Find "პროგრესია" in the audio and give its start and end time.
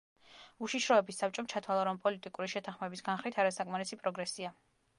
4.05-4.57